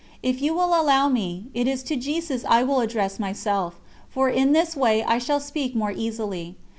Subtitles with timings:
[0.23, 4.51] If you will allow me, it is to Jesus I will address myself, for in
[4.51, 6.55] this way I shall speak more easily.